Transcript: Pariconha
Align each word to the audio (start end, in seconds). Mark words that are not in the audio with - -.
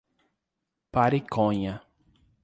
Pariconha 0.91 1.79